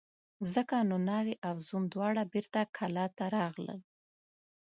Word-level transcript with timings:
ځکه 0.53 0.75
نو 0.89 0.95
ناوې 1.09 1.35
او 1.47 1.55
زوم 1.67 1.83
دواړه 1.93 2.23
بېرته 2.33 2.59
کلاه 2.77 3.07
ته 3.17 3.25
راغلل. 3.37 3.79